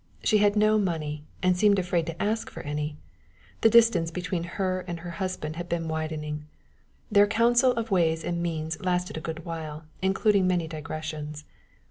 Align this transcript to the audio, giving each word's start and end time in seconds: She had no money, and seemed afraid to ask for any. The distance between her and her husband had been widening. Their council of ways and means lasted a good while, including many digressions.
She 0.23 0.39
had 0.39 0.55
no 0.55 0.79
money, 0.79 1.25
and 1.43 1.55
seemed 1.55 1.77
afraid 1.77 2.07
to 2.07 2.19
ask 2.19 2.49
for 2.49 2.63
any. 2.63 2.97
The 3.61 3.69
distance 3.69 4.09
between 4.09 4.43
her 4.57 4.79
and 4.87 5.01
her 5.01 5.11
husband 5.11 5.57
had 5.57 5.69
been 5.69 5.87
widening. 5.87 6.45
Their 7.11 7.27
council 7.27 7.73
of 7.73 7.91
ways 7.91 8.23
and 8.23 8.41
means 8.41 8.81
lasted 8.83 9.15
a 9.15 9.19
good 9.21 9.45
while, 9.45 9.85
including 10.01 10.47
many 10.47 10.67
digressions. 10.67 11.45